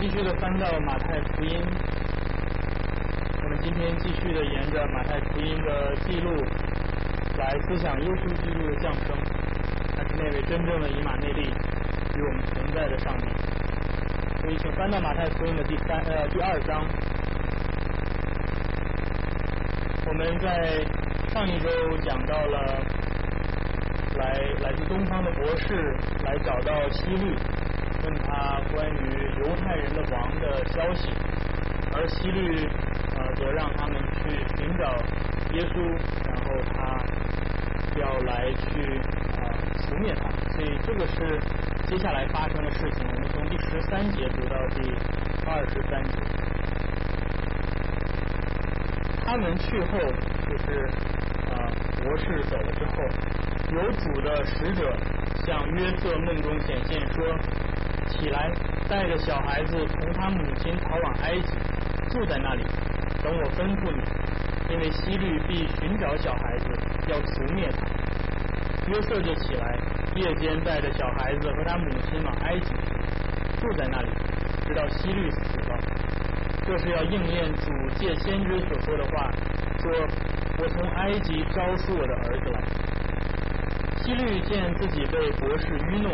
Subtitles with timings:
[0.00, 1.60] 继续的翻到马太福音，
[3.42, 6.34] 我们今天继续的沿着马太福音的记录
[7.36, 9.14] 来思想耶稣基督的降生，
[9.94, 11.42] 他是那位真正的以马内利
[12.16, 13.26] 与我们同在的上帝。
[14.40, 16.82] 所以，请翻到马太福音的第三呃第二章。
[20.06, 20.82] 我们在
[21.28, 22.82] 上一周讲到了
[24.16, 24.32] 来
[24.62, 25.94] 来自东方的博士
[26.24, 27.36] 来找到希律。
[28.10, 28.98] 问他关于
[29.38, 31.08] 犹太人的王的消息，
[31.94, 32.66] 而希律
[33.16, 34.96] 呃则让他们去寻找
[35.52, 35.80] 耶稣，
[36.26, 36.98] 然后他
[38.00, 38.98] 要来去
[39.38, 41.40] 啊除灭他，所以这个是
[41.86, 43.06] 接下来发生的事情。
[43.06, 44.92] 我们从第十三节读到第
[45.46, 46.18] 二十三节，
[49.24, 49.98] 他们去后
[50.48, 50.84] 就是
[51.48, 51.70] 啊
[52.02, 52.92] 博士走了之后，
[53.70, 54.96] 有主的使者
[55.46, 57.38] 向约瑟梦中显现说。
[58.10, 58.50] 起来，
[58.88, 61.54] 带着小孩子同他母亲逃往埃及，
[62.10, 62.64] 住在那里，
[63.22, 64.02] 等我吩咐你。
[64.72, 66.66] 因为希律必寻找小孩子，
[67.08, 67.86] 要除灭他。
[68.86, 69.78] 约瑟就起来，
[70.14, 72.72] 夜间带着小孩子和他母亲往埃及，
[73.60, 74.10] 住在那里，
[74.66, 75.78] 直到希律死了。
[76.66, 79.30] 这是要应验主借先知所说的话，
[79.80, 79.90] 说
[80.62, 82.62] ：“我从埃及招出我的儿子来。”
[84.02, 86.12] 希律见自己被博士愚弄。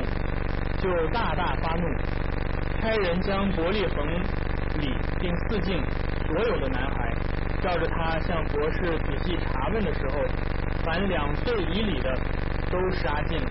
[0.77, 1.89] 就大大发怒，
[2.81, 4.07] 差人将伯利恒
[4.79, 5.83] 里并四境
[6.27, 7.13] 所有的男孩，
[7.63, 10.23] 照着他向博士仔细查问的时候，
[10.85, 12.15] 凡两岁以里的
[12.71, 13.51] 都杀尽了。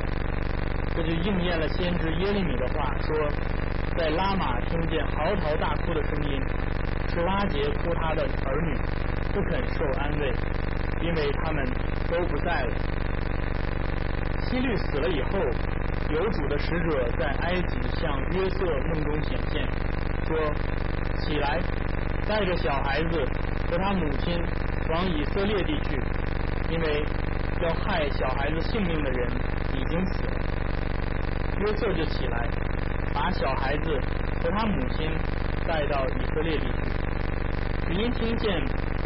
[0.95, 3.30] 这就应验了先知耶利米的话，说
[3.98, 6.39] 在拉玛听见嚎啕大哭的声音，
[7.10, 8.78] 是拉杰哭他的儿女，
[9.34, 10.32] 不肯受安慰，
[11.02, 11.66] 因为他们
[12.10, 12.76] 都不在了。
[14.44, 15.39] 希律死了以后。
[16.09, 19.67] 有主的使者在埃及向约瑟梦中显现，
[20.28, 20.38] 说
[21.20, 21.59] ：“起来，
[22.28, 23.25] 带着小孩子
[23.70, 24.39] 和他母亲
[24.89, 26.00] 往以色列地去，
[26.70, 27.03] 因为
[27.61, 29.27] 要害小孩子性命的人
[29.73, 30.32] 已经死了。”
[31.60, 32.48] 约瑟就起来，
[33.14, 33.99] 把小孩子
[34.43, 35.10] 和他母亲
[35.66, 37.93] 带到以色列地去。
[37.93, 38.61] 因听见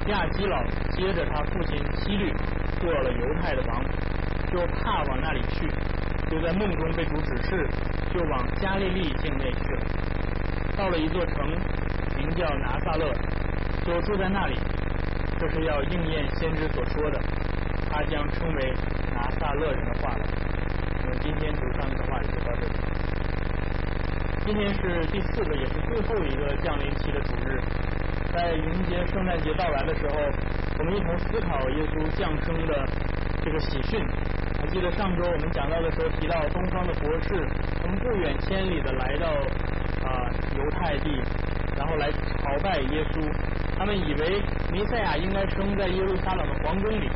[0.08, 0.62] 亚基老
[0.92, 2.34] 接着他父亲希律
[2.82, 3.84] 做了犹太的王，
[4.52, 5.70] 就怕往那里去。
[6.30, 7.68] 就在梦中被主指示，
[8.14, 9.82] 就往加利利境内去了。
[10.78, 11.50] 到了一座城，
[12.18, 13.12] 名叫拿撒勒，
[13.84, 14.56] 就住在那里。
[15.40, 17.20] 这是要应验先知所说的，
[17.90, 18.74] 他将称为
[19.14, 20.26] 拿撒勒人的话了。
[21.02, 22.74] 我们今天读上的话就到这里。
[24.46, 27.60] 今天是第四个，也是最后一个降临期的主日。
[28.32, 30.16] 在迎接圣诞节到来的时候，
[30.78, 32.86] 我们一同思考耶稣降生的
[33.42, 34.06] 这个喜讯。
[34.70, 37.48] 记得上周我们讲到的时候提到，东方的博士
[37.82, 39.28] 从不远千里的来到
[40.08, 41.10] 啊犹太地，
[41.76, 43.20] 然后来朝拜耶稣。
[43.76, 44.42] 他们以为
[44.72, 47.10] 弥赛亚应该生在耶路撒冷的皇宫里，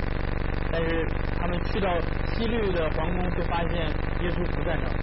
[0.71, 1.05] 但是
[1.39, 1.89] 他们去到
[2.33, 3.85] 西律的皇宫，却发现
[4.21, 4.93] 耶稣不在那儿。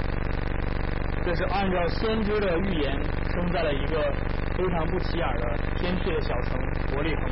[1.24, 2.98] 这是按照先知的预言，
[3.32, 4.12] 生在了一个
[4.56, 6.58] 非常不起眼的偏僻的小城
[6.92, 7.30] 伯利恒。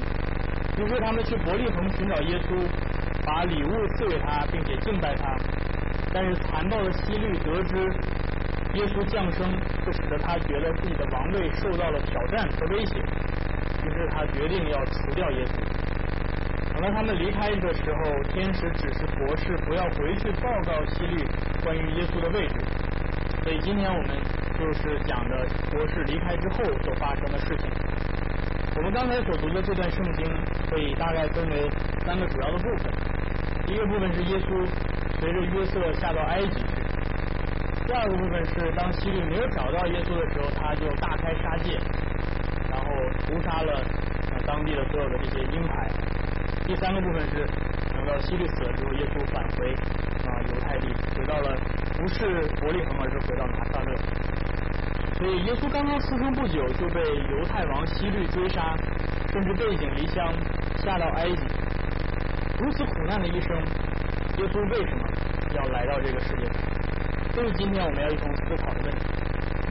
[0.78, 2.64] 于是他们去伯利恒寻找耶稣。
[3.28, 5.36] 把礼物赐给他，并且敬拜他，
[6.14, 7.76] 但是残暴的希律得知
[8.72, 9.44] 耶稣降生，
[9.84, 12.96] 就使得他觉得自己的王位受到了挑战和威胁，
[13.84, 15.52] 于是他决定要除掉耶稣。
[16.72, 21.22] 等到他们离开的时候，天使指示博士不要回去报告希律
[21.62, 22.54] 关于耶稣的位置。
[23.44, 24.16] 所以今天我们
[24.58, 27.68] 就是讲的博士离开之后所发生的事情。
[28.76, 30.24] 我们刚才所读的这段圣经
[30.70, 31.68] 可以大概分为
[32.06, 33.07] 三个主要的部分。
[33.68, 34.66] 一个部分是耶稣
[35.20, 36.64] 随着约瑟下到埃及，
[37.86, 41.78] 第二个部分是当希律没有找到耶稣的时候，他就大开杀戒，
[42.70, 42.86] 然后
[43.26, 43.82] 屠杀了
[44.46, 45.86] 当地的所有的这些婴孩。
[46.64, 47.46] 第三个部分是
[47.92, 49.72] 等到希律死了之后，耶稣返回
[50.24, 51.54] 啊犹太地，回到了
[51.98, 53.94] 不是伯利恒，而是回到了拿撒勒。
[55.18, 58.74] 所以耶稣刚刚出生不久就被犹太王希律追杀，
[59.32, 60.32] 甚至背井离乡
[60.78, 61.44] 下到埃及。
[62.60, 65.02] 如此苦难的一生，耶稣为什么
[65.54, 66.54] 要来到这个世界上？
[67.32, 69.06] 这是今天我们要一同思考的问题。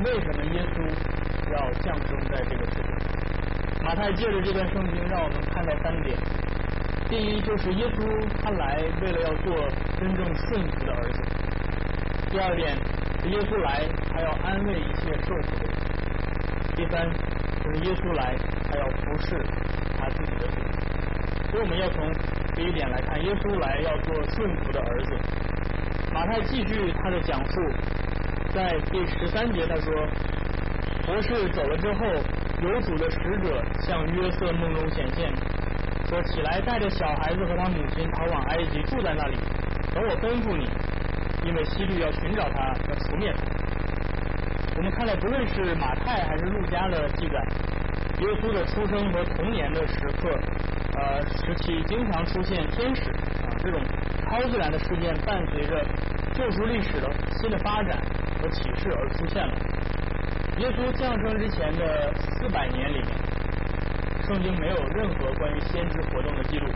[0.05, 0.81] 为什么耶稣
[1.51, 3.83] 要降生在这个世界？
[3.83, 6.17] 马太借着这段圣经，让我们看到三点：
[7.09, 7.99] 第一，就是耶稣
[8.41, 9.67] 他来为了要做
[9.99, 11.21] 真正顺服的儿子；
[12.31, 12.73] 第二点，
[13.25, 15.75] 耶稣来他要安慰一切受苦的人；
[16.73, 17.09] 第三，
[17.63, 18.33] 就是耶稣来
[18.71, 19.35] 他要服侍
[19.99, 20.55] 他自己的主。
[21.51, 22.36] 所以我们要从。
[22.57, 25.15] 第一点来看，耶稣来要做顺服的儿子。
[26.11, 27.61] 马太继续他的讲述，
[28.51, 29.93] 在第十三节他说
[31.05, 32.05] ：“博士走了之后，
[32.63, 35.31] 有主的使者向约瑟梦中显现，
[36.09, 39.37] 说：“起来，带着小孩子和他母亲逃往埃及，住在那里，
[39.93, 40.67] 等我吩咐你，
[41.47, 43.43] 因为希律要寻找他，要除灭他。”
[44.75, 47.35] 我们看来，不论是马太还是路加的记载，
[48.21, 50.31] 耶稣的出生和童年的时刻，
[50.97, 53.79] 呃时期，经常出现天使啊这种
[54.23, 55.85] 超自然的事件，伴随着
[56.33, 57.07] 救赎历史的
[57.39, 58.01] 新的发展
[58.41, 59.53] 和启示而出现了。
[60.57, 63.09] 耶稣降生之前的四百年里面，
[64.25, 66.67] 圣经没有任何关于先知活动的记录，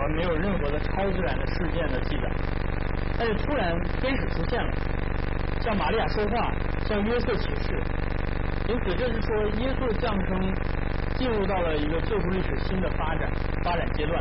[0.00, 2.30] 而没有任何的超自然的事件的记载。
[3.18, 4.72] 但是突然天使出现了，
[5.60, 6.50] 向玛利亚说话，
[6.86, 7.78] 向约瑟启示。
[8.68, 10.54] 因此，这是说耶稣降生
[11.22, 13.30] 进入到了一个救赎历史新的发展
[13.62, 14.20] 发展阶段。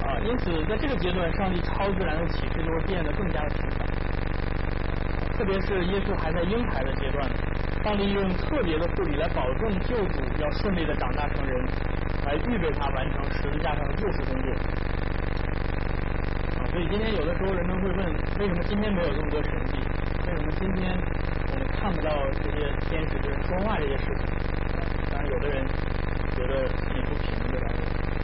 [0.00, 3.86] 啊，因此在这个阶段，上帝超自然的启示就会变得更加的频繁。
[5.36, 7.28] 特别是耶稣还在婴孩的阶段，
[7.84, 11.66] 上帝用特别的护理来保证救主要顺利的长大成人，
[12.24, 14.50] 来预备他完成十字架上的救赎工作。
[16.56, 18.06] 啊，所以今天有的时候人们会问，
[18.40, 19.76] 为什么今天没有这么多神迹？
[20.28, 20.96] 为什么今天
[21.52, 22.10] 我们看不到
[22.42, 24.45] 这些天使对人说话这些事情？
[25.46, 25.64] 的人
[26.34, 27.66] 觉得心里不平，对吧？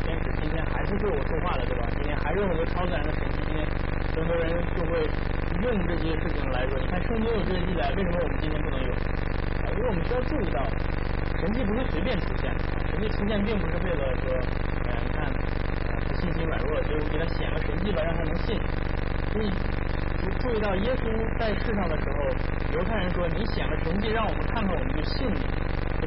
[0.03, 1.87] 天使今天还是对我说话了，对吧？
[1.95, 3.67] 今天还是有很多超自然的神迹，今天
[4.15, 5.07] 很多人就会。
[5.63, 8.91] 用这些事情来说，你看圣经有这些记载，为什么我们今天不能有？
[9.63, 10.59] 啊，因为我们需要注意到，
[11.39, 14.35] 神迹不是随便出现的，神迹出现并不是为了说，
[14.91, 15.31] 哎，你看，
[15.87, 18.59] 他信心软弱，所以我给他显个神迹吧，让他能信。
[19.31, 19.53] 所以
[20.41, 22.19] 注意到耶稣在世上的时候，
[22.75, 25.47] 犹太人说你显个神迹，让我们看看，我们就信你。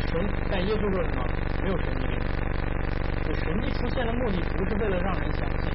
[0.02, 1.26] 神，但耶稣说什么？
[1.64, 2.22] 没有神迹给你。
[3.28, 5.72] 就神迹出现的目的不是为了让人相信，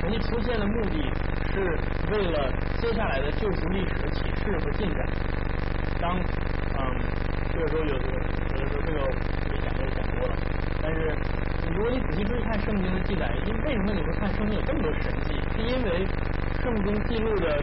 [0.00, 1.12] 神迹出现的目的。
[1.56, 1.62] 是
[2.12, 5.06] 为了接下来的救赎历史的启示和进展。
[5.98, 7.00] 当嗯，
[7.50, 7.98] 这个时候有有
[8.58, 9.00] 的时候这个
[9.48, 10.36] 没讲都讲多了。
[10.82, 11.16] 但是
[11.72, 15.40] 如果你仔细注意看圣经的记载，因为什么你会看圣经有这么多神迹？
[15.54, 16.06] 是因为
[16.62, 17.58] 圣经记录的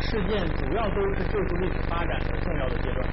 [0.00, 3.08] 事件主要都是救赎历史发展的重要的阶段。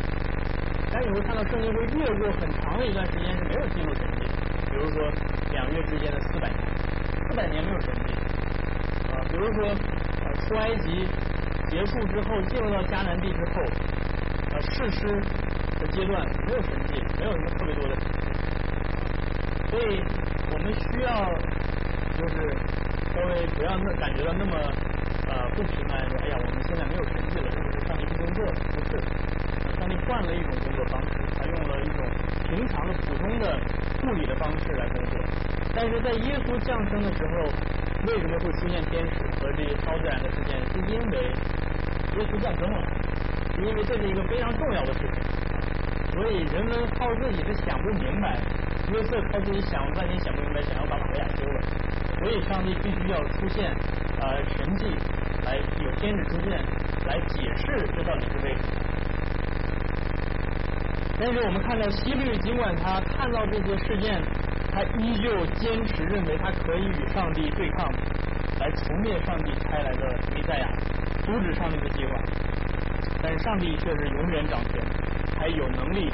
[0.99, 4.25] 但你会看到圣经会越过很长的一段时间是没有记录神迹，
[4.67, 5.11] 比如说
[5.51, 6.57] 两月之间的四百年，
[7.29, 8.13] 四百年没有神迹
[9.13, 9.75] 啊，比如说。
[10.47, 11.05] 出埃及
[11.69, 13.61] 结束之后，进入到迦南地之后，
[14.51, 15.05] 呃，誓师
[15.79, 17.95] 的阶段没有神迹，没有什么特别多的，
[19.69, 20.01] 所以
[20.53, 21.33] 我们需要
[22.15, 22.55] 就是
[23.13, 24.55] 稍微不要那感觉到那么
[25.27, 28.53] 呃不平安，说哎呀，我们现在没有神迹了，是不是上帝不工作了？
[28.71, 28.91] 不是，
[29.79, 32.03] 上帝换了一种工作方式，他用了一种
[32.49, 33.55] 平常的普通的
[34.01, 35.19] 护理的方式来工作，
[35.75, 37.77] 但是在耶稣降生的时候。
[38.05, 40.55] 为什么会出现天使和这些超自然的事件？
[40.71, 41.17] 是因为
[42.15, 42.79] 耶稣降生了，
[43.57, 45.21] 因为这是一个非常重要的事情。
[46.13, 48.39] 所以人们靠自己是想不明白，
[48.93, 51.59] 约瑟靠自己想半天想不明白，想要把玛利亚休了。
[52.19, 53.75] 所以上帝必须要出现
[54.21, 54.85] 呃神迹，
[55.43, 56.51] 来有天使出现
[57.07, 58.96] 来解释这到底是为什么。
[61.19, 64.21] 但是我们看到希律，尽管他看到这些事件。
[64.69, 67.91] 他依旧坚持认为他可以与上帝对抗，
[68.59, 70.69] 来除灭上帝派来的弥赛亚，
[71.25, 72.11] 阻止上帝的计划。
[73.19, 74.79] 但是上帝却是永远掌权，
[75.39, 76.13] 还有能力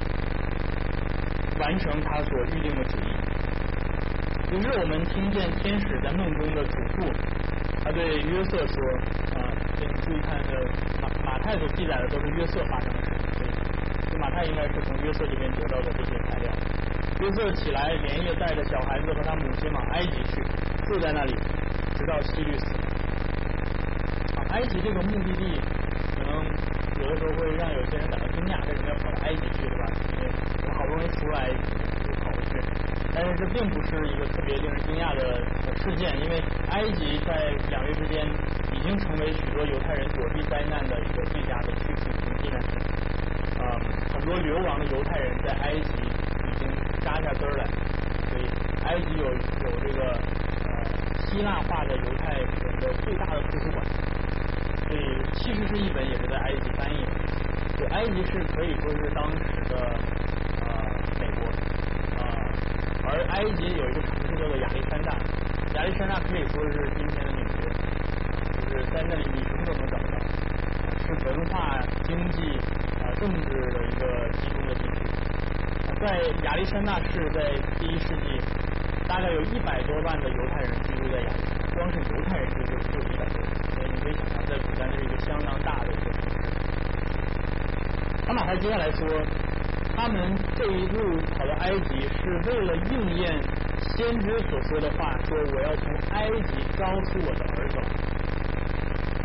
[1.59, 4.55] 完成他所预定的旨意。
[4.55, 7.13] 于是我们听见天使在梦中的嘱咐，
[7.83, 8.75] 他对约瑟说
[9.35, 10.55] ：“啊，请注意看，这
[11.01, 13.12] 马马太所记载的都是约瑟发生的事
[14.33, 16.51] 他，应该是从约瑟这边得到的这些材料。”
[17.21, 20.41] 约瑟起来，连夜带着小孩子和他母亲往埃及去，
[20.85, 21.33] 住在那里，
[21.95, 22.75] 直到希律死。
[24.49, 25.61] 埃及这个目的地，
[26.15, 26.45] 可能
[27.01, 29.85] 有的时候会让有些人感到惊讶，为什么要跑到埃及去，对吧？
[30.13, 30.29] 因为
[30.77, 31.49] 好不容易出来
[32.03, 32.59] 就跑回去。
[33.15, 35.41] 但是这并不是一个特别令人惊讶的
[35.77, 38.27] 事件，因为埃及在两月之间
[38.73, 42.77] 已经成为许多犹太人躲避灾难的一个最佳的去处和避难地。
[43.57, 43.79] 啊，
[44.13, 46.69] 很多流亡的犹太人在埃及已经。
[47.03, 47.65] 扎下根来，
[48.29, 48.47] 所以
[48.85, 50.05] 埃及有有这个
[50.63, 50.69] 呃
[51.25, 52.47] 希腊化的犹太人
[52.79, 53.85] 的最大的图书馆，
[54.87, 55.01] 所以
[55.33, 57.11] 七十是一本也是在埃及翻译的。
[57.75, 59.99] 就埃及是可以说是当时的
[60.61, 60.71] 呃
[61.19, 61.45] 美国
[62.23, 62.23] 啊，
[63.03, 65.11] 而埃及有一个城市叫做亚历山大，
[65.75, 67.67] 亚历山大可以说是今天的纽约，
[68.71, 70.17] 就是在那里你什么都能找到，
[71.05, 72.57] 是文化、经济、
[73.23, 73.39] 政治
[73.71, 74.99] 的一个集中的地区。
[76.01, 78.37] 在亚历山大市，在第一世纪，
[79.07, 86.35] 大概有一百多万的犹太人居住在亚历山大，光是犹太人就就就一百多万，所以你可以想象，在古代是一个相当大的一个城市。
[88.27, 89.07] 那马太接下来说，
[89.95, 93.39] 他们这一路跑到埃及是为了应验
[93.95, 97.79] 先知所说的话，说我要从埃及招出我的儿子。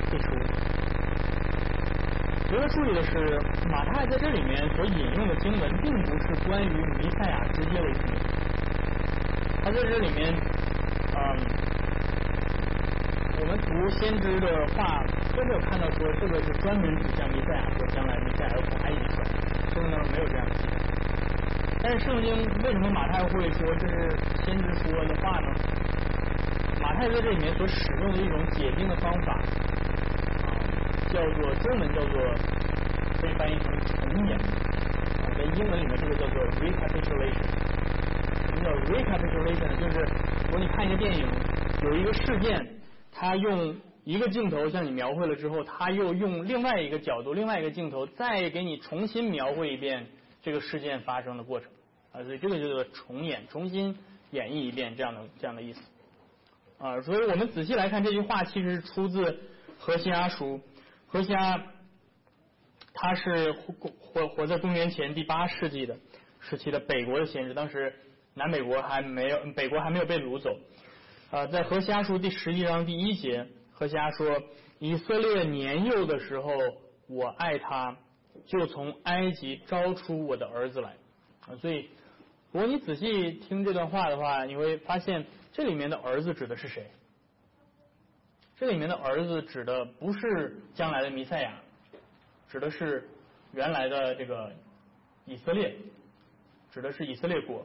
[0.09, 0.31] 这出，
[2.49, 3.39] 值得注意的是，
[3.71, 8.17] 马太在这里面所引用的经文，并不是关于弥赛亚直接的经文，
[9.63, 10.35] 他在这里面，
[11.15, 11.19] 嗯。
[13.41, 15.05] 我们读先知的话
[15.37, 19.25] 都没有看到说这个是专门指向弥赛亚，或将来弥赛亚要从埃及出来，
[19.73, 20.75] 圣经当中没有这样的记载。
[21.81, 24.11] 但是圣经为什么马太会说这是
[24.45, 25.53] 先知说的话呢？
[26.81, 29.39] 马太在这里面所使用的一种解经的方法，
[31.09, 32.35] 叫做中文叫做
[33.21, 37.47] 可以翻译成重演啊，在英文里面这个叫做 recapitulation。
[38.47, 39.77] 什么叫 recapitulation？
[39.79, 40.01] 就是
[40.47, 41.27] 如果你看一个电影，
[41.85, 42.75] 有一个事件。
[43.21, 43.75] 他用
[44.05, 50.07] 一个镜头向你描绘了之后，他又用另外一个角度、另外一个镜头再给你重新描绘一遍
[50.41, 51.69] 这个事件发生的过程
[52.13, 53.99] 啊，所以这个叫做重演、重新
[54.31, 55.81] 演绎一遍这样的这样的意思
[56.79, 57.01] 啊。
[57.01, 59.37] 所以我们仔细来看这句话，其实是出自
[59.79, 60.61] 何西阿书。
[61.11, 61.63] 何西阿
[62.93, 65.97] 他是活活活在公元前第八世纪的
[66.39, 67.95] 时期的北国的先知，当时
[68.35, 70.55] 南北国还没有北国还没有被掳走。
[71.31, 74.43] 啊，在何西阿书第十一章第一节，何西阿说
[74.79, 76.51] ：“以色列年幼的时候，
[77.07, 77.97] 我爱他，
[78.47, 80.95] 就从埃及招出我的儿子来。”
[81.49, 81.89] 啊，所以
[82.53, 85.25] 如果你仔细听这段话的话，你会发现
[85.55, 86.91] 这里面的儿子指的是谁？
[88.59, 91.55] 这里面的儿子指的不是将来的弥赛亚，
[92.49, 93.09] 指的是
[93.53, 94.53] 原来的这个
[95.27, 95.77] 以色列，
[96.73, 97.65] 指的是以色列国。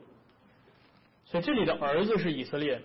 [1.25, 2.79] 所以这里的儿子是以色列。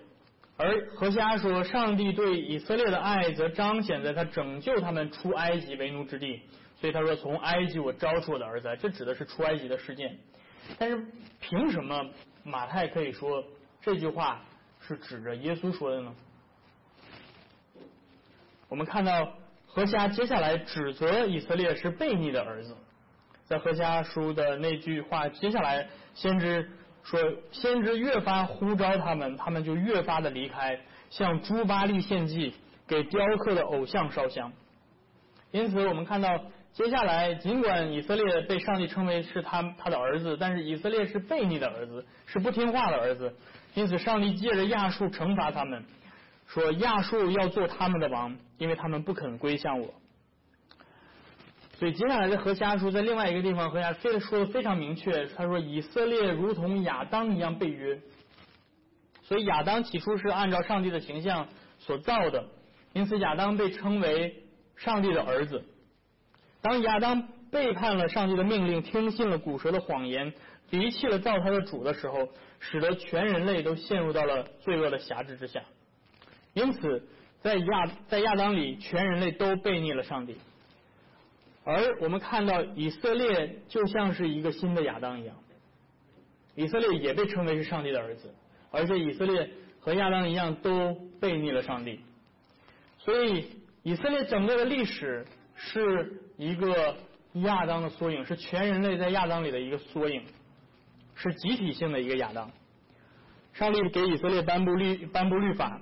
[0.57, 6.41] 而何西阿说，上帝对以色列的爱，则彰显在他拯救他们出埃及为奴之地。
[6.81, 10.19] 所以他说，从埃及我招出我的儿子，这指的是出埃及的事件。
[10.79, 11.07] 但是
[11.41, 12.09] 凭什么
[12.43, 13.45] 马太可以说
[13.83, 14.43] 这句话
[14.81, 16.15] 是指着耶稣说的呢？
[18.69, 19.35] 我们看到
[19.67, 22.77] 何西阿接下来指责以色列是悖逆的儿子，
[23.47, 26.71] 在何西阿书的那句话接下来，先知。
[27.05, 27.19] 说
[27.53, 32.53] 先知越发呼召他们，他们就越发的离开，向朱巴利献祭，
[32.87, 34.53] 给雕刻的偶像烧香。
[35.51, 36.29] 因此，我们看到
[36.75, 43.35] 接下来，尽管以色列被上帝称为是他他的儿子，但是以色列是悖逆的儿子，是不听话的儿子。
[43.73, 45.83] 因此，上帝借着亚述惩罚他们，
[46.49, 49.95] 说亚述要做他们的王，因为他们不肯归向我。
[51.75, 58.01] 所以接下来的何家书在另外一个地方，何家非说的非常明确，他说以色列如同亚当一样被约。
[59.23, 62.49] 所以亚当起初是按照上帝的形象所造的，
[62.95, 64.43] 因此亚当被称为
[64.75, 65.65] 上帝的儿子。
[66.63, 70.33] 当亚当背叛了上帝的命令，听信了古蛇的谎言，
[70.71, 72.29] 离弃了造他的主的时候，
[72.59, 75.63] 使得全人类都陷入到了罪恶的辖制之下。
[76.55, 77.07] 因此，
[77.41, 80.37] 在亚在亚当里，全人类都背逆了上帝。
[81.65, 85.37] 而我们看到以色列就像是一个新的亚当一样，
[86.55, 88.35] 以色列也被称为是上帝的儿子，
[88.71, 89.51] 而且以色列
[89.81, 92.01] 和亚当一样都背逆了上帝，
[92.99, 93.51] 所以
[93.83, 96.97] 以色列整个的历史是一个
[97.35, 100.23] 亚当的缩影，是全人类在亚当里的一个缩影，
[101.15, 102.51] 是集体性的一个亚当。
[103.53, 105.81] 上帝给以色列颁布律颁布律法，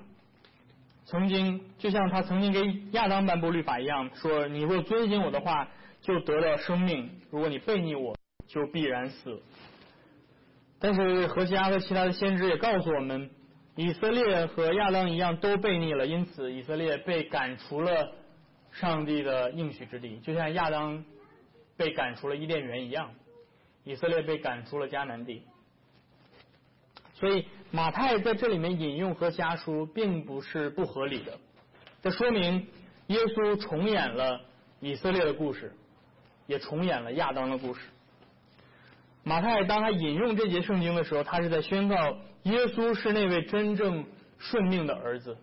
[1.06, 5.66] 曾经就像他曾经给亚当颁布律法一样，说你若遵行我的话。
[6.02, 7.10] 就得到生命。
[7.32, 9.42] 如果你背逆我，就必然死。
[10.78, 13.28] 但是何西阿和其他的先知也告诉我们，
[13.74, 18.12] 以色列和亚当一样都背逆了，因此以色列被赶出了
[18.70, 21.04] 上帝的应许之地，就像亚当
[21.76, 23.10] 被赶出了伊甸园一样。
[23.82, 25.42] 以色列被赶出了迦南地。
[27.18, 31.32] 所以马太在这里面引用何西阿书，并不是不合理的。
[32.02, 32.68] 这说明
[33.08, 34.40] 耶稣重演了
[34.78, 35.72] 以色列的故事。
[36.48, 37.80] 也重演了亚当的故事。
[39.24, 41.96] 马太当他引用这节圣经的时候，他是在宣告
[42.44, 44.04] 耶稣是那位真正
[44.38, 45.36] 顺命的儿子，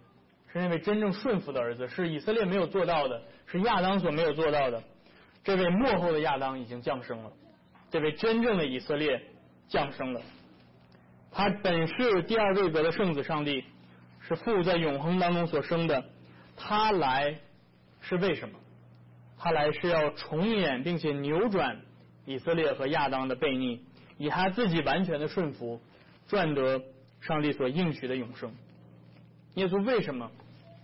[0.53, 4.82] 是那位真正顺服的儿子，是以色列没有做到的，是亚当所没有做到的。
[5.44, 7.34] 这位幕后的亚当已经降生了，
[7.92, 9.22] 这位真正的以色列
[9.68, 10.22] 降生了。
[11.34, 13.63] 他本是第二位格的圣子上帝，
[14.22, 16.06] 是父在永恒当中所生的。
[16.56, 17.40] 他来
[18.02, 18.60] 是为什么？
[19.40, 21.82] 他来是要重演并且扭转
[22.25, 23.82] 以色列和亚当的悖逆，
[24.18, 25.82] 以他自己完全的顺服，
[26.28, 26.82] 赚得
[27.20, 28.54] 上帝所应许的永生。
[29.56, 30.32] 耶稣为什么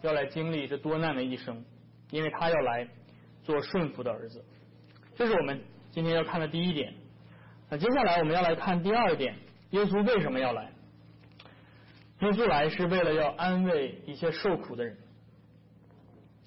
[0.01, 1.63] 要来经历这多难的一生？
[2.09, 2.87] 因为他要来
[3.43, 4.43] 做顺服的儿子。
[5.15, 6.93] 这是我们今天要看的第一点。
[7.69, 9.35] 那接下来我们要来看第二点，
[9.71, 10.71] 耶稣为什么要来？
[12.21, 14.97] 耶稣来是为了要安慰一些受苦的人。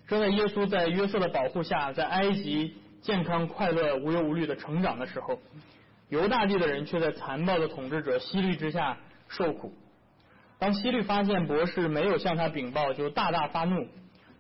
[0.07, 5.41] 正在耶稣在约瑟的保护下，在埃及健康快乐、无忧无虑的成长的时候，
[6.11, 8.99] 犹大地的人却在残暴的统治者希律之下
[9.29, 9.73] 受苦。
[10.59, 13.89] 当希律发现博士没有向他禀报，就大大发怒，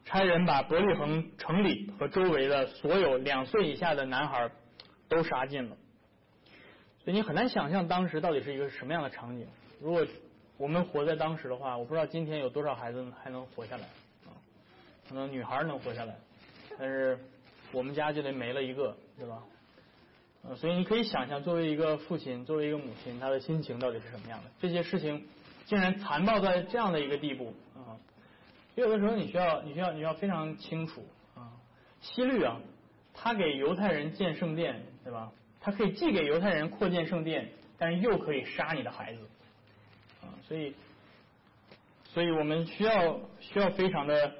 [0.04, 4.50] 差人把伯利恒城里和周围的所有两岁以下的男孩
[5.08, 5.76] 都杀尽了。
[7.04, 9.46] 所以你很难想象当时到底是一个什么样的场景。
[9.80, 10.06] 如果
[10.56, 13.84] 我们活在当时的话，我不知道今天有多少孩子还能活下来
[14.24, 14.30] 啊？
[15.08, 16.16] 可能女孩能活下来，
[16.78, 17.18] 但是
[17.72, 19.42] 我们家就得没了一个，对吧？
[20.44, 24.50] 呃，所以你可以想象，作为一个父亲，作为一个母亲，他的心情到底是什么样的？
[24.60, 25.26] 这些事情
[25.66, 27.98] 竟然残暴在这样的一个地步啊！
[28.74, 31.04] 有的时候你需要，你需要，你要非常清楚
[31.34, 31.50] 啊。
[32.00, 32.60] 希律啊，
[33.14, 35.32] 他给犹太人建圣殿，对吧？
[35.62, 39.20] 他可以既给犹太人扩建圣殿，但是又可以杀你的孩子
[40.20, 40.34] 啊！
[40.48, 40.74] 所以，
[42.04, 44.34] 所以我们需要需要非常的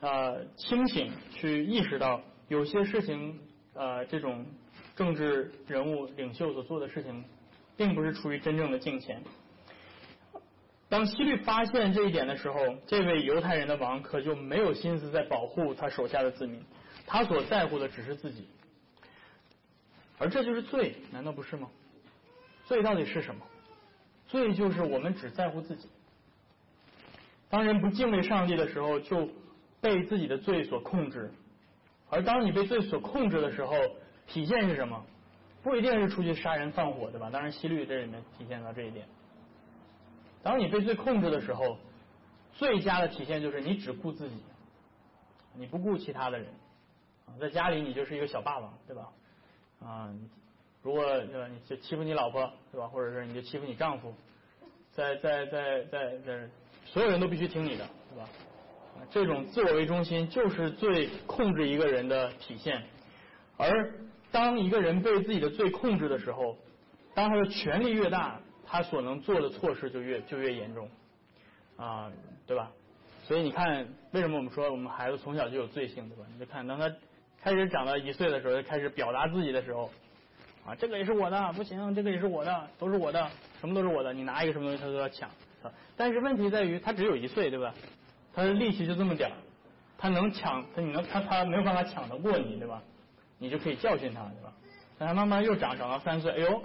[0.00, 3.40] 呃清醒，去意识到有些事情
[3.72, 4.44] 呃这种
[4.94, 7.24] 政治人物领袖所做的事情，
[7.76, 9.22] 并不是出于真正的敬虔。
[10.88, 16.62] 当希律发现这一点的时候，这位犹太人的王可就没有心思在保护他手下的子民，
[17.06, 18.46] 他所在乎的只是自己。
[20.18, 21.68] 而这就是罪，难道不是吗？
[22.64, 23.46] 罪到底是什么？
[24.26, 25.88] 罪就是我们只在乎自己。
[27.48, 29.28] 当人不敬畏上帝的时候，就
[29.80, 31.32] 被自己的罪所控制。
[32.10, 33.76] 而当你被罪所控制的时候，
[34.26, 35.04] 体现是什么？
[35.62, 37.30] 不一定是出去杀人放火，对吧？
[37.30, 39.06] 当然，西律这里面体现到这一点。
[40.42, 41.78] 当你被罪控制的时候，
[42.52, 44.36] 最佳的体现就是你只顾自己，
[45.54, 46.46] 你不顾其他的人。
[47.40, 49.08] 在家里，你就是一个小霸王，对吧？
[49.80, 50.12] 啊，
[50.82, 52.86] 如果对吧，你就欺负你老婆，对吧？
[52.88, 54.14] 或者是你就欺负你丈夫，
[54.92, 56.48] 在在在在在，
[56.86, 58.28] 所有人都必须听你的，对吧？
[59.10, 62.82] 这种自我为中心就是最控制一个人的体现。
[63.58, 63.94] 而
[64.32, 66.56] 当一个人被自己的罪控制的时候，
[67.14, 70.88] 当他的权力越大，他所能做的错事就越就越严重，
[71.76, 72.10] 啊，
[72.46, 72.72] 对吧？
[73.24, 76.24] 所以你看，为什么我们说我们孩子从小就有罪性，对吧？
[76.32, 76.90] 你就看当他。
[77.46, 79.88] 开始长到一岁的时候，就开始表达自己的时候，
[80.66, 83.30] 啊，这个也是我的，不行，这个也是我的，都是我的，
[83.60, 85.30] 什么都是我的，你拿一个什么东西他都要抢，
[85.96, 87.72] 但是问题在于他只有一岁，对吧？
[88.34, 89.36] 他的力气就这么点儿，
[89.96, 92.82] 他能抢，他你能他他没有办法抢得过你，对吧？
[93.38, 94.52] 你就可以教训他，对吧？
[94.98, 96.60] 但他慢慢又长长到三岁，哎呦，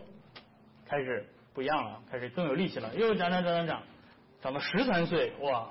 [0.87, 3.83] 开始不一样了，开始更有力气了，又长长长长长，
[4.41, 5.69] 长到十三岁，哇，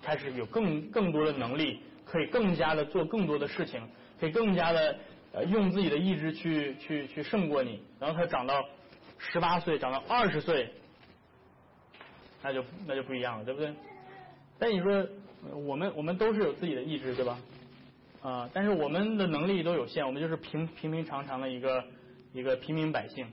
[0.00, 1.82] 开始有更更多的能力。
[2.10, 3.80] 可以更加的做更多的事情，
[4.18, 4.98] 可以更加的
[5.32, 7.80] 呃用自己的意志去去去胜过你。
[8.00, 8.64] 然后他长到
[9.18, 10.72] 十八岁，长到二十岁，
[12.42, 13.72] 那就那就不一样了，对不对？
[14.58, 15.06] 但你说
[15.64, 17.38] 我们我们都是有自己的意志，对吧？
[18.22, 21.84] 啊，但是我们的能力都有限，我们就是平平平常常的一个
[22.32, 23.26] 一个平民百姓。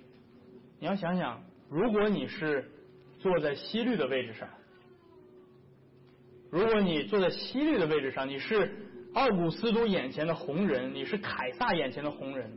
[0.79, 2.69] 你要想想，如果你是
[3.19, 4.47] 坐在西律的位置上。
[6.49, 8.71] 如果你坐在西律的位置上，你是
[9.13, 12.49] 奥古斯都眼前的红人，你是凯撒眼前的红人，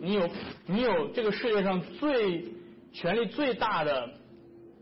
[0.00, 0.28] 你有
[0.66, 2.44] 你有这个世界上最
[2.92, 4.10] 权力最大的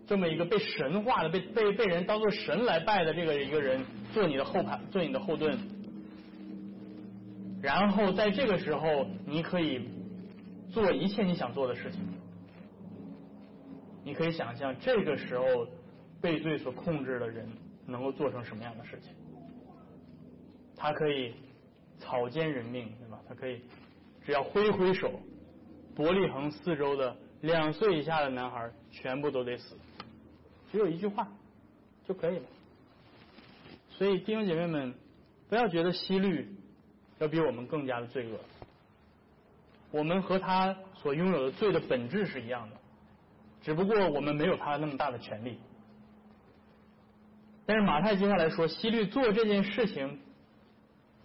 [0.06, 5.58] 这么一个被神化的、被被被人当做神来拜的这个一个人做你的后排，做你的后盾，
[7.60, 9.88] 然后在这个时候，你可以
[10.70, 12.00] 做一切你想做的事情。
[14.04, 15.44] 你可以想象这个时候
[16.20, 17.48] 被罪所控制的人。
[17.86, 19.12] 能够做成什么样的事情？
[20.76, 21.34] 他可以
[21.98, 23.18] 草菅人命，对吧？
[23.28, 23.62] 他可以
[24.24, 25.20] 只要挥挥手，
[25.94, 29.76] 伯利恒四周的两岁以下的男孩全部都得死，
[30.70, 31.26] 只有一句话
[32.06, 32.44] 就可以了。
[33.90, 34.94] 所以弟兄姐妹们，
[35.48, 36.54] 不要觉得西律
[37.18, 38.38] 要比我们更加的罪恶，
[39.90, 42.76] 我们和他所拥有的罪的本质是一样的，
[43.62, 45.58] 只不过我们没有他那么大的权利。
[47.66, 50.20] 但是马太接下来说，希律做这件事情，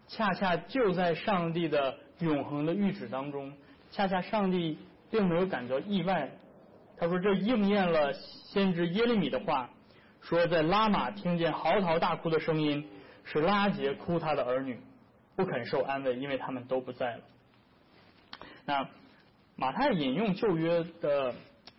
[0.08, 3.54] 恰恰就在上帝的永恒的预旨当中，
[3.92, 4.80] 恰恰上帝
[5.12, 6.32] 并没有感到意外。
[6.98, 9.70] 他说这应验了先知耶利米的话，
[10.20, 12.90] 说在拉玛听见嚎啕大哭的声音，
[13.24, 14.80] 是拉杰哭他的儿女，
[15.36, 17.22] 不肯受安慰，因为他们都不在了。
[18.66, 18.90] 那
[19.56, 21.36] 马太引用旧约的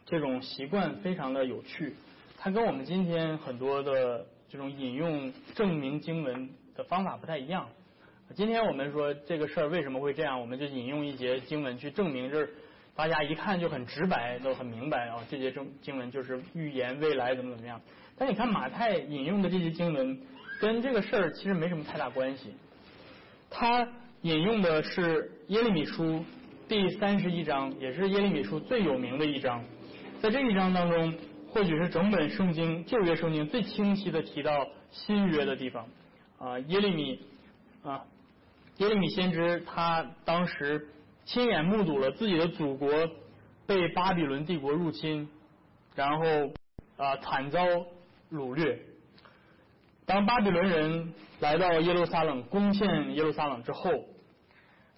[0.07, 1.96] 这种习惯非常的有趣，
[2.38, 4.25] 它跟我们今天很多的。
[4.53, 7.67] 这种引用证明经文的方法不太一样。
[8.35, 12.47] 今天我们说这个事儿为什么会这样，我们就引用一节经文去证明，这
[12.95, 15.17] 大家一看就很直白，都很明白啊。
[15.31, 17.81] 这节经经文就是预言未来怎么怎么样。
[18.19, 20.21] 但你看马太引用的这些经文，
[20.61, 22.53] 跟这个事儿其实没什么太大关系。
[23.49, 23.88] 他
[24.21, 26.23] 引用的是耶利米书
[26.69, 29.65] 第三十一章，也是耶利米书最有名的一章。
[30.21, 31.15] 在这一章当中，
[31.53, 35.87] 或许是整本圣经旧约圣经最清晰的提到新约的地方
[36.38, 36.59] 啊。
[36.61, 37.21] 耶利米
[37.83, 38.05] 啊。
[38.79, 40.88] 耶利米先知他当时
[41.27, 42.88] 亲眼目睹了自己的祖国
[43.67, 45.29] 被巴比伦帝国入侵，
[45.95, 46.25] 然后
[46.97, 47.62] 啊惨遭
[48.33, 48.79] 掳掠。
[50.07, 53.91] 当巴比伦人来到耶路撒冷攻陷耶路撒冷之后，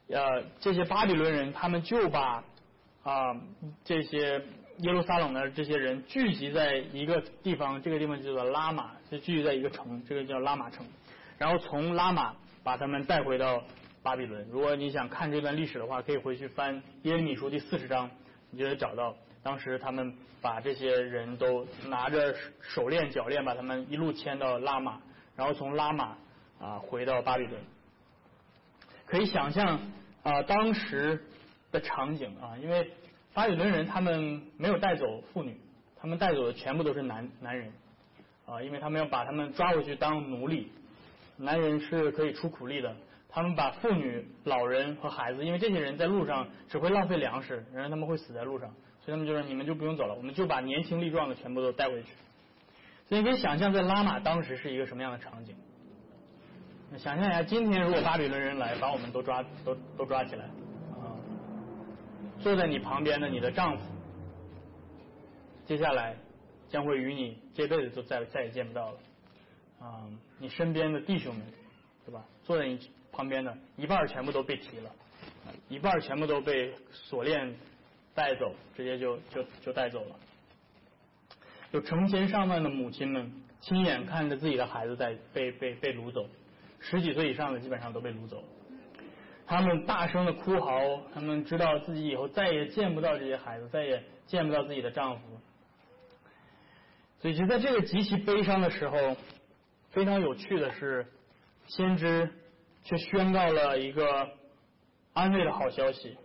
[0.08, 2.44] 呃这些巴比伦人他们就把
[3.02, 3.36] 啊
[3.84, 4.40] 这些
[4.78, 10.86] 耶路撒冷的这些人聚集在一个地方，这个地方叫做拉玛，就聚集在一个城，这个叫拉玛城，
[11.38, 12.34] 然后从拉玛。
[12.64, 13.62] 把他们带回到
[14.02, 14.48] 巴比伦。
[14.48, 18.10] 如果你想看这段历史的话，可以回去翻耶利米书第四十章，
[18.50, 24.98] 你就会找到当时他们把这些人都拿着手链脚链，把他们一路牵到拉玛，
[25.36, 26.16] 然后从拉玛
[26.58, 27.60] 啊回到巴比伦。
[29.04, 29.78] 可以想象
[30.22, 31.22] 啊当时
[31.70, 32.90] 的场景啊，因为
[33.34, 35.60] 巴比伦人他们没有带走妇女，
[36.00, 37.72] 他们带走的全部都是男男人
[38.46, 40.70] 啊，因为他们要把他们抓回去当奴隶。
[41.36, 42.94] 男人是可以出苦力的，
[43.28, 48.68] 他们把妇女、老人和孩子，因为这些人在路上只会浪费粮食，然后他们会死在路上，
[49.04, 52.10] 所以他们就说你们就不用走了，我们就把年轻力壮的全部都带回去。
[53.08, 55.56] 所以你可以想象在拉玛当时是一个什么样的场景？
[56.96, 60.48] 想象一下，今天如果巴比伦人来把我们都抓都都抓起来，
[62.44, 63.82] 坐在你旁边的你的丈夫，
[65.64, 66.14] 接下来
[66.68, 68.98] 将会与你这辈子都再再也见不到了。
[69.80, 70.04] 啊，
[70.38, 71.42] 你身边的弟兄们，
[72.04, 72.22] 对吧？
[72.42, 72.78] 坐在你
[73.10, 74.90] 旁边的一半全部都被提了，
[75.70, 77.56] 一半全部都被锁链
[78.14, 80.16] 带走，直接就就就带走了。
[81.72, 86.28] 有成千上万的母亲们亲眼看着自己的孩子在被被被掳走，
[86.78, 88.44] 十几岁以上的基本上都被掳走了。
[89.46, 95.22] 他们大声的哭嚎，他们知道自己以后再也见不到这些孩子，再也见不到自己的丈夫。
[97.20, 99.16] 所以就在这个极其悲伤的时候。
[99.90, 101.06] 非常有趣的是，
[101.68, 102.28] 先知
[102.82, 104.28] 却宣告了一个
[105.12, 106.16] 安慰的好消息。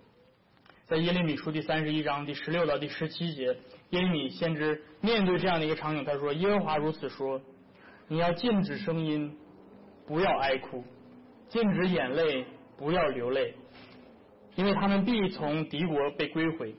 [0.87, 3.55] 在耶利米书第三十一章第十六到第十七节，
[3.91, 7.39] 耶利米先知面对这样的一个场景，他说：“耶和华如此说，
[8.07, 9.37] 你要禁止声音，
[10.07, 10.81] 不要哀哭；
[11.47, 12.47] 禁止眼泪，
[12.79, 13.53] 不要流泪，
[14.55, 16.73] 因为他们必从敌国被归回，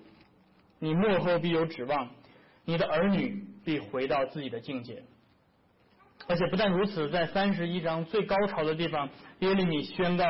[0.79, 2.11] 你幕后必有指望，
[2.65, 5.05] 你的儿女必回到自己的境界。”
[6.27, 9.09] 而且不但如此，在三十一章最高潮的地方，
[9.41, 10.25] 耶利米宣告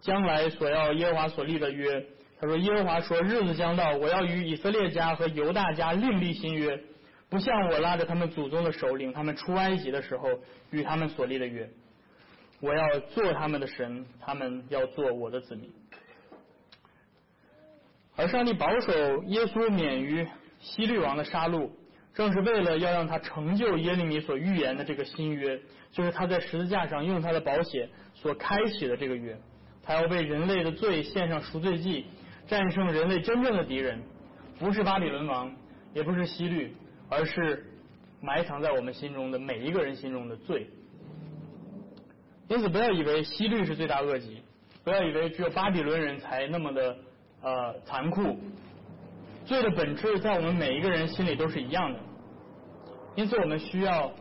[0.00, 2.06] 将来所要耶和华所立的约。
[2.40, 6.78] 他说：“耶和华说，日子将到，我要与以色列家和犹大家另立新约，
[7.30, 10.28] 不像我拉着他们祖宗的首领，他们出埃及的时候
[10.70, 11.70] 与他们所立的约。
[12.60, 15.72] 我要做他们的神，他们要做我的子民。
[18.16, 18.92] 而上帝保守
[19.24, 20.26] 耶稣免于
[20.60, 21.70] 希律王的杀戮。”
[22.14, 29.36] 正是为了要让他成就耶利米所预言的这个新约，就是他在十字架上用他的宝血所开启的这个约，
[29.82, 32.06] 他要为人类的罪献上赎罪祭，
[32.46, 34.00] 战胜人类真正的敌人，
[34.60, 35.52] 不是巴比伦王，
[35.92, 36.76] 也不是希律，
[37.08, 37.66] 而是
[38.20, 40.68] 埋藏在我们心中的每一个人心中的罪。
[42.48, 44.42] 因此，不要以为希律是罪大恶极，
[44.84, 46.96] 不要以为只有巴比伦人才那么的
[47.42, 48.38] 呃残酷。
[49.46, 52.00] 罪的本质在我们每一个人心里都是一样的，
[53.14, 54.12] 因此我们需要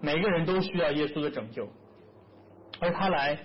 [0.00, 1.68] 每个人都需要耶稣的拯救，
[2.80, 3.38] 而他来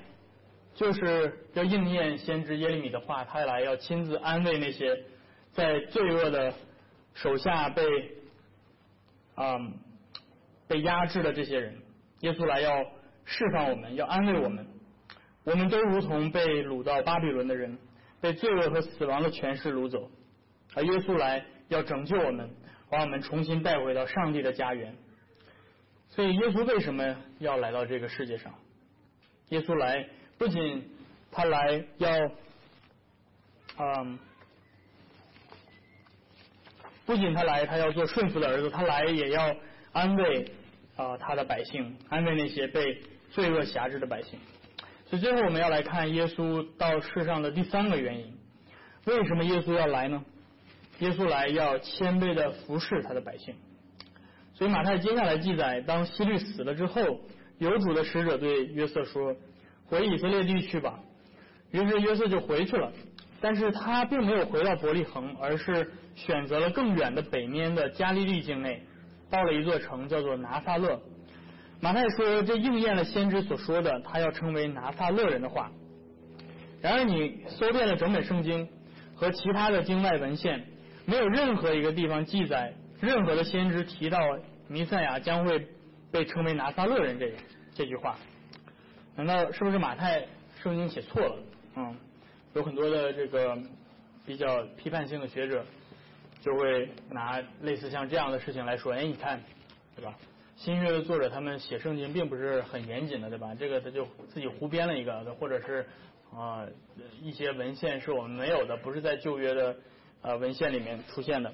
[0.74, 5.04] 就是要应验先知耶利米的话，他来要亲自安慰那些
[5.52, 6.54] 在罪恶的
[7.14, 7.84] 手下被
[9.36, 9.60] 啊
[10.68, 11.78] 被压制的这些人，
[12.22, 12.84] 耶稣来要
[13.26, 14.66] 释放我们，要安慰我们，
[15.44, 17.78] 我们都如同被掳到巴比伦的人，
[18.22, 20.10] 被罪恶和死亡的权势掳走。
[20.74, 22.50] 而耶稣来要拯救我们，
[22.90, 24.96] 把我们重新带回到上帝的家园。
[26.10, 28.54] 所以，耶稣为什么要来到这个世界上？
[29.50, 30.08] 耶稣来
[30.38, 30.90] 不仅
[31.32, 32.10] 他来要，
[33.78, 34.20] 嗯，
[37.06, 39.56] 不仅他来，他要做顺服的儿子，他来也要
[39.92, 40.52] 安慰
[40.96, 43.02] 啊他的百姓，安慰那些被
[43.36, 44.40] 罪恶辖制的百姓。
[45.08, 48.34] 所以，最后我们要来看耶稣到世上的第三个原因：
[49.04, 50.24] 为什么耶稣要来呢？
[51.00, 53.54] 耶稣来要谦卑的服侍他的百姓，
[54.54, 57.20] 所以马太接下来记载，当希律死了之后，
[57.58, 59.36] 有主的使者对约瑟说
[59.86, 60.98] ：“回以色列地去吧。
[61.72, 62.94] 于是约瑟就回去了，
[63.42, 68.82] 但是他并没有回到伯利恒，而是选择了更远的北面的加利利境内，
[69.30, 71.02] 到了一座城叫做拿撒勒。
[71.82, 75.72] 马太说这应验了先知所说的，他要成为拿撒勒人的话。
[76.82, 78.68] 然而你搜遍了整本圣经
[79.16, 80.66] 和其他的经外文献，
[81.06, 84.20] 没有任何一个地方记载任何的先知提到
[84.68, 85.68] 弥赛亚将会
[86.12, 87.34] 被称为拿撒勒人这
[87.74, 88.18] 这句话。
[89.16, 90.26] 难道是不是马太
[90.62, 91.36] 圣经写错了？
[91.76, 91.96] 嗯，
[92.54, 93.58] 有很多的这个
[94.26, 95.66] 比较批判性的学者
[96.42, 99.42] 就会拿类似像这样的事情来说，哎，你看，
[99.96, 100.14] 对吧？
[100.56, 103.54] 新约的作者他们写圣经并不是很严谨的，对吧？
[103.54, 105.86] 这个他就自己胡编了一个，或者是
[106.34, 106.66] 啊
[107.22, 109.76] 一些文献是我们没有的，不是在旧约的
[110.22, 111.54] 呃文献里面出现的。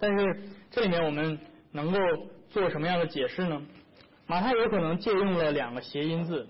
[0.00, 1.38] 但是这里面我们
[1.70, 1.98] 能够
[2.50, 3.62] 做什么样的解释呢？
[4.26, 6.48] 马太有可能借用了两个谐音字，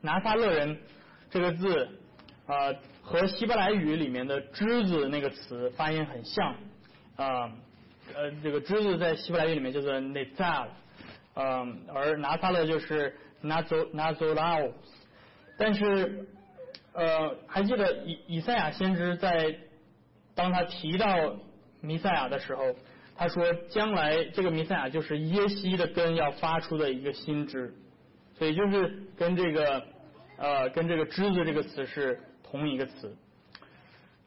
[0.00, 0.78] 拿撒勒人。
[1.28, 1.88] 这个字
[2.46, 6.54] 啊，和希伯来语里面的“枝子”那个词发音很像
[7.16, 7.52] 啊，
[8.14, 10.68] 呃这个“枝子”在希伯来语里面叫做 “nezal”，
[11.34, 14.72] 嗯，而拿撒勒就是 “nazo nazolao”。
[15.58, 16.26] 但是
[16.92, 19.56] 呃，还记得以以赛亚先知在
[20.34, 21.36] 当他提到
[21.80, 22.74] 弥赛亚的时候，
[23.16, 27.74] 他说将来这个弥赛亚就是耶西的根要发出的一个新枝，
[28.38, 29.82] 所以就是跟这个。
[30.38, 33.16] 呃，跟这个“枝子”这个词是同一个词，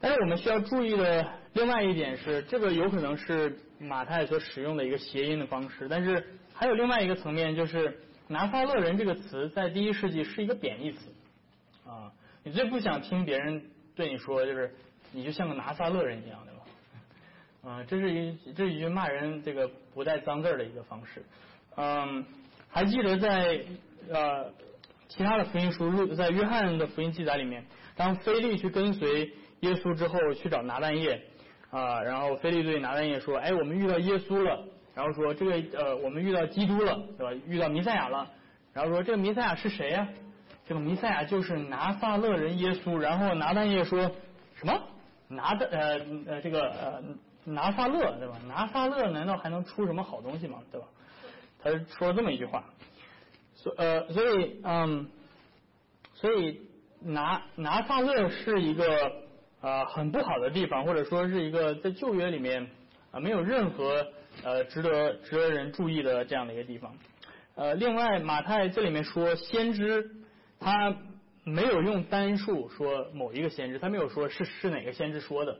[0.00, 11.12] 但是我们需要注意的另外一点是，这个有可能是马太所使用的一个谐音的方式，但是还有另外一个层面，就是“拿撒勒人”这个词在第一世纪是一个贬义词
[11.86, 12.10] 啊，
[12.42, 13.62] 你最不想听别人
[13.94, 14.74] 对你说，就是
[15.12, 17.70] 你就像个拿撒勒人一样，对吧？
[17.70, 21.22] 啊，这是一这是一句骂人这个不带脏字的一个方式。
[21.76, 22.24] 嗯，
[22.68, 23.60] 还记得在
[24.08, 24.52] 呃。
[25.12, 31.22] 其他的福音书，在约翰的福音记载里面，当菲利去跟随耶稣之后，去找拿但业
[31.70, 37.42] 啊，然后菲利对拿但业说：“哎，我们遇到耶稣了。”然后说：“这个呃，我们遇到基督了，对吧？
[37.46, 38.28] 遇到弥赛亚了。”
[38.74, 40.08] 然后说：“这个弥赛亚是谁呀？”
[40.66, 42.96] 这个弥赛亚就是拿撒勒人耶稣。
[42.96, 44.10] 然后拿但业说
[44.54, 44.82] 什么？
[45.28, 47.02] 拿的呃呃这个呃
[47.44, 48.36] 拿撒勒对吧？
[48.48, 50.58] 拿撒勒难道还能出什么好东西吗？
[50.72, 50.86] 对吧？
[51.62, 52.64] 他说了这么一句话。
[53.54, 55.08] 所呃，所以嗯，
[56.14, 56.62] 所以
[57.00, 59.12] 拿拿撒勒是一个
[59.60, 62.66] 啊很不好的地方，或者说是一个在旧约里面
[63.10, 64.06] 啊没有任何
[64.42, 66.94] 呃值得值得人注意的这样的一个地方。
[67.56, 70.10] 呃，另外马太这里面说先知，
[70.58, 70.96] 他
[71.44, 75.58] 没有用单数说某一个先知，他没有说是是哪个先知说的，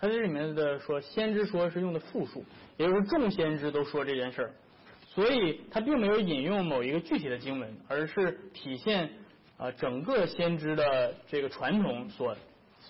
[0.00, 2.44] 他这里面的说先知说是用的复数，
[2.76, 4.50] 也就是众先知都说这件事儿。
[5.06, 9.10] 所以，他并没有引用某一个具体的经文，而是体现
[9.56, 12.36] 啊整个先知的这个传统所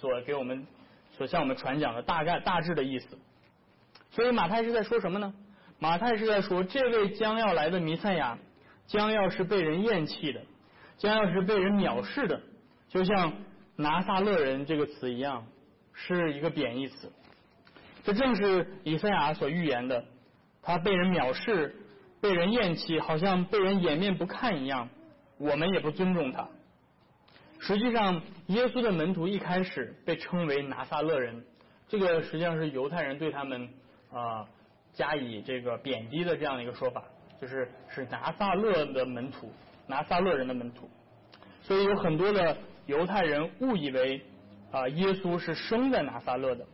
[0.01, 0.67] 所给我们
[1.13, 3.19] 所向我们传讲的大概大致的意思。
[4.11, 5.33] 所以，马太是在说什么呢？
[5.79, 8.39] 马太是在说，这位将要来的弥赛亚
[8.87, 10.41] 将要是被人厌弃的，
[10.97, 12.41] 将要是被人藐视的，
[12.89, 13.33] 就像
[13.77, 15.47] 拿撒勒人这个词一样，
[15.93, 17.13] 是一个贬义词。
[18.05, 20.05] 这正是以赛亚所预言的，
[20.63, 21.75] 他被人藐视。
[22.21, 24.89] 被人厌弃，好像被人掩面不看一样，
[25.39, 26.49] 我们也不尊重他。
[27.61, 31.45] 实际上，耶稣的门徒一开始被称为拿撒勒人，
[31.89, 33.69] 这个实际上是犹太人对他们
[34.11, 34.47] 啊
[34.93, 37.03] 加以这个贬低的这样的一个说法，
[37.41, 39.53] 就是是拿撒勒的门徒，
[39.87, 40.89] 拿撒勒人的门徒。
[41.63, 44.23] 所以有很多的犹太人误以为
[44.71, 46.65] 啊耶稣是生在拿撒勒的。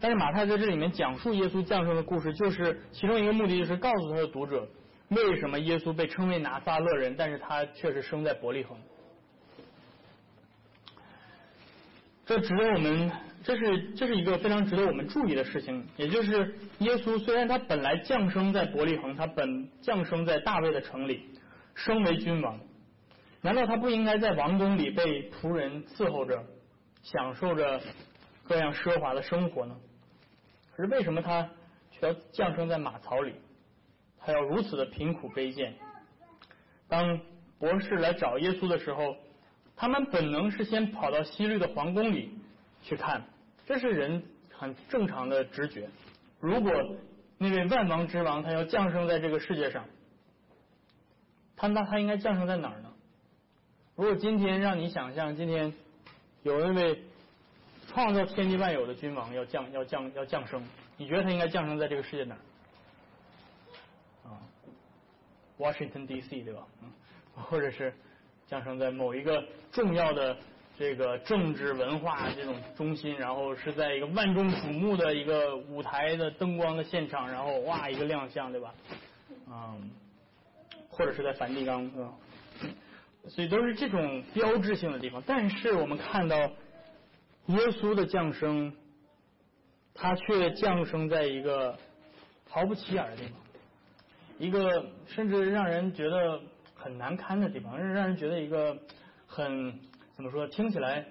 [0.00, 4.66] 但是马太在这里面讲述耶稣降生的故事，就是其中一个目的，就是告诉他的读者，
[5.10, 8.76] 为什么耶稣被称为拿撒勒人，但是他却是生在伯利恒。
[12.32, 13.12] 这值得我们，
[13.44, 15.86] 这是这是一个非常值得我们注意的事情。
[15.98, 21.28] 也就是耶稣虽然他本来降生在伯利恒，他本降生在大卫的城里，
[21.74, 22.58] 生为君王，
[23.42, 26.42] 难道他不应该在王宫里被仆人伺候着，
[27.02, 27.82] 享受着
[28.44, 29.76] 各样奢华的生活呢？
[30.74, 31.46] 可是为什么他
[31.90, 33.34] 却要降生在马槽里？
[34.18, 35.74] 他要如此的贫苦卑贱。
[36.88, 37.20] 当
[37.58, 39.16] 博士来找耶稣的时候，
[39.76, 42.38] 他们本能是先跑到希律的皇宫里
[42.82, 43.24] 去看，
[43.66, 45.88] 这是人很正常的直觉。
[46.40, 46.72] 如果
[47.38, 49.84] 那位万王之王他要降生在这个世界上，
[51.56, 52.92] 他那他应该降生在哪儿呢？
[53.96, 55.72] 如果今天让你想象，今天
[56.42, 57.02] 有那位。
[57.88, 60.64] 创造天地万有的君王要降要降要降生，
[60.96, 62.40] 你觉得他应该降生在这个世界哪儿？
[64.30, 64.40] 啊
[65.58, 66.42] ，Washington D.C.
[66.42, 66.66] 对吧？
[66.80, 66.90] 嗯，
[67.34, 67.92] 或者是
[68.46, 70.36] 降生在某一个重要的
[70.78, 78.74] 这个政治文化这种中心，然后是在一个万众瞩目的一个舞台的灯光的现场，然后哇一个亮相，对吧？
[79.48, 79.90] 嗯，
[80.88, 82.12] 或者是在梵蒂冈，对吧？
[83.28, 85.22] 所以都是这种标志性的地方。
[85.26, 88.74] 但是我们看到耶稣的降生，
[89.94, 91.78] 他却降生在一个
[92.48, 93.32] 毫不起眼的地方，
[94.38, 96.40] 一个甚至让人觉得
[96.82, 98.76] 很难堪的地方，让人觉得一个
[99.26, 99.78] 很
[100.12, 101.06] 怎么说，听起来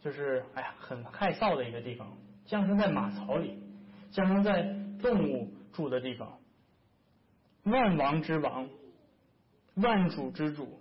[0.00, 2.16] 就是哎呀很害臊的一个地方。
[2.44, 3.58] 降生在马槽里，
[4.10, 4.62] 降生在
[5.02, 6.38] 动物住的地方，
[7.64, 8.68] 万王之王，
[9.74, 10.80] 万主之主。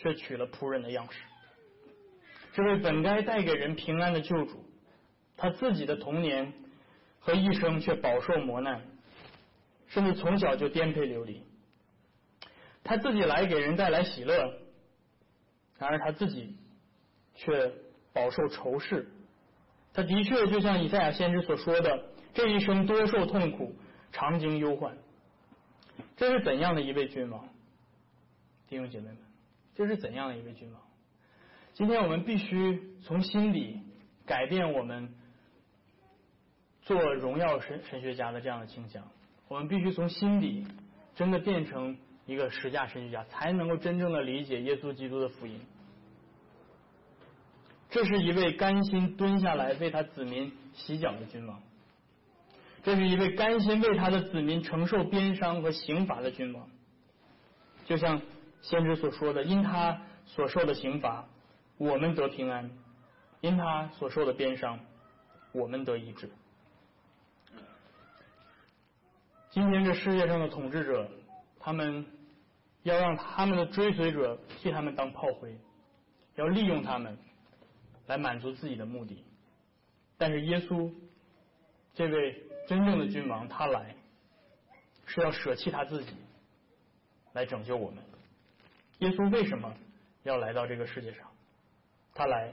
[0.00, 1.18] 却取了仆人的样式。
[2.52, 4.64] 这位本该带给人平安的救主，
[5.36, 6.52] 他自己的童年
[7.18, 8.80] 和一生却饱受磨难，
[9.88, 11.42] 甚至从小就颠沛流离。
[12.88, 14.50] 他自己来给人带来喜乐，
[15.78, 16.56] 然而他自己
[17.34, 17.70] 却
[18.14, 19.06] 饱受仇视。
[19.92, 23.76] 他的确就像以赛亚先知所说的，这一生多受痛苦，
[24.10, 24.96] 常经忧患。
[26.16, 27.46] 这是怎样的一位君王，
[28.70, 29.18] 弟兄姐妹们？
[29.74, 30.80] 这是怎样的一位君王？
[31.74, 33.82] 今天我们必须从心底
[34.24, 35.14] 改变我们
[36.80, 39.06] 做荣耀神神学家的这样的倾向。
[39.48, 40.66] 我们必须从心底
[41.16, 45.60] 真的变成一个实价神学家，才能够真正的理解耶稣基督的福音。
[47.90, 51.60] 这是一位甘心蹲下来为他子民洗脚的君王，
[52.84, 56.68] 这是一位甘心为他的子民承受鞭伤和刑罚的君王，
[57.84, 58.22] 就像。
[58.60, 61.24] 先知所说的，因他所受的刑罚，
[61.76, 62.68] 我们得平安；
[63.40, 64.80] 因他所受的鞭伤，
[65.52, 66.28] 我们得医治。
[69.50, 71.08] 今天这世界上的统治者，
[71.60, 72.04] 他们
[72.88, 75.58] 要让他们的追随者替他们当炮灰，
[76.36, 77.16] 要利用他们
[78.06, 79.24] 来满足自己的目的。
[80.16, 80.92] 但是耶稣
[81.94, 83.94] 这位真正的君王，他来
[85.06, 86.12] 是要舍弃他自己，
[87.32, 88.02] 来拯救我们。
[88.98, 89.72] 耶稣为什么
[90.22, 91.26] 要来到这个世界上？
[92.14, 92.52] 他来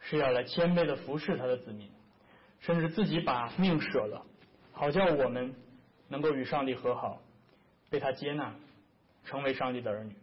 [0.00, 1.90] 是要来谦卑的服侍他的子民，
[2.60, 4.26] 甚至自己把命舍了，
[4.72, 5.54] 好叫我们
[6.08, 7.20] 能够与上帝和好，
[7.88, 8.52] 被他接纳，
[9.24, 10.14] 成为上帝的儿女。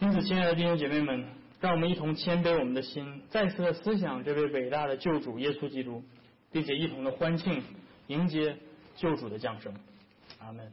[0.00, 1.26] 因此，亲爱的弟兄姐妹们，
[1.60, 6.02] 让我们一同谦卑我们的心，再次的思想这位伟大的救主耶稣基督，
[6.50, 7.62] 并且一同的欢庆
[8.06, 8.56] 迎接
[8.96, 9.74] 救主的降生。
[10.38, 10.72] 阿门。